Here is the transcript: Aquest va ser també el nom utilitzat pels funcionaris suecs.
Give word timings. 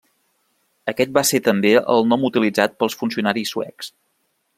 Aquest 0.93 1.11
va 1.17 1.23
ser 1.31 1.41
també 1.47 1.73
el 1.97 2.09
nom 2.13 2.25
utilitzat 2.31 2.75
pels 2.81 2.97
funcionaris 3.03 3.53
suecs. 3.57 3.93